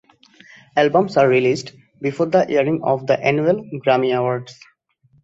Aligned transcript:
Albums 0.75 1.15
are 1.15 1.29
released 1.29 1.73
before 2.01 2.25
the 2.25 2.49
airing 2.49 2.81
of 2.81 3.05
the 3.05 3.23
annual 3.23 3.63
Grammy 3.85 4.17
Awards. 4.17 4.59